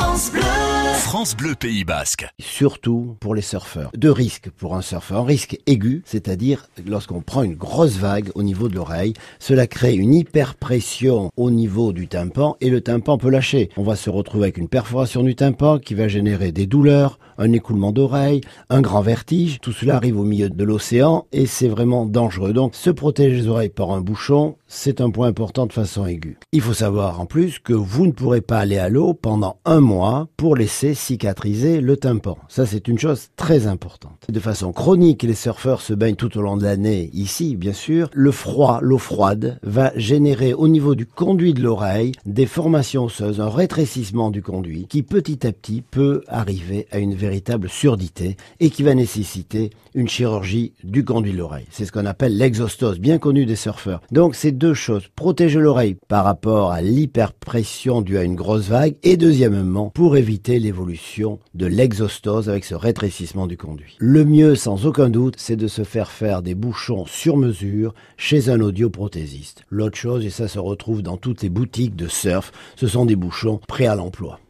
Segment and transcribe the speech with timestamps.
[0.00, 0.42] France Bleu.
[0.94, 2.28] France Bleu Pays Basque.
[2.38, 3.90] Surtout pour les surfeurs.
[3.96, 5.22] Deux risques pour un surfeur.
[5.22, 9.96] Un risque aigu, c'est-à-dire lorsqu'on prend une grosse vague au niveau de l'oreille, cela crée
[9.96, 13.70] une hyperpression au niveau du tympan et le tympan peut lâcher.
[13.76, 17.52] On va se retrouver avec une perforation du tympan qui va générer des douleurs, un
[17.52, 19.60] écoulement d'oreille, un grand vertige.
[19.60, 22.52] Tout cela arrive au milieu de l'océan et c'est vraiment dangereux.
[22.52, 26.38] Donc se protéger les oreilles par un bouchon, c'est un point important de façon aiguë.
[26.52, 29.80] Il faut savoir en plus que vous ne pourrez pas aller à l'eau pendant un
[29.80, 32.36] mois pour laisser cicatriser le tympan.
[32.48, 34.26] Ça, c'est une chose très importante.
[34.28, 38.10] De façon chronique, les surfeurs se baignent tout au long de l'année, ici, bien sûr.
[38.12, 43.40] Le froid, l'eau froide, va générer au niveau du conduit de l'oreille des formations osseuses,
[43.40, 47.27] un rétrécissement du conduit qui petit à petit peut arriver à une véritable
[47.68, 51.66] surdité et qui va nécessiter une chirurgie du conduit de l'oreille.
[51.70, 54.00] C'est ce qu'on appelle l'exostose, bien connu des surfeurs.
[54.10, 55.08] Donc, c'est deux choses.
[55.14, 60.58] Protéger l'oreille par rapport à l'hyperpression due à une grosse vague et deuxièmement, pour éviter
[60.58, 63.96] l'évolution de l'exostose avec ce rétrécissement du conduit.
[63.98, 68.50] Le mieux, sans aucun doute, c'est de se faire faire des bouchons sur mesure chez
[68.50, 69.62] un audioprothésiste.
[69.70, 73.16] L'autre chose, et ça se retrouve dans toutes les boutiques de surf, ce sont des
[73.16, 74.40] bouchons prêts à l'emploi.